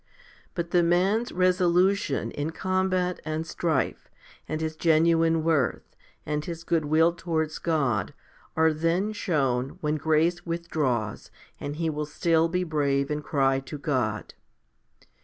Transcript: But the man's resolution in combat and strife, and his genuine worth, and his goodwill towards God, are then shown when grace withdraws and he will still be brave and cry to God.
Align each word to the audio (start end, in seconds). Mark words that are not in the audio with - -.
But 0.55 0.71
the 0.71 0.81
man's 0.81 1.31
resolution 1.31 2.31
in 2.31 2.49
combat 2.53 3.19
and 3.23 3.45
strife, 3.45 4.09
and 4.49 4.59
his 4.59 4.75
genuine 4.75 5.43
worth, 5.43 5.95
and 6.25 6.43
his 6.43 6.63
goodwill 6.63 7.13
towards 7.13 7.59
God, 7.59 8.15
are 8.57 8.73
then 8.73 9.13
shown 9.13 9.77
when 9.81 9.97
grace 9.97 10.43
withdraws 10.43 11.29
and 11.59 11.75
he 11.75 11.87
will 11.87 12.07
still 12.07 12.49
be 12.49 12.63
brave 12.63 13.11
and 13.11 13.23
cry 13.23 13.59
to 13.59 13.77
God. 13.77 14.33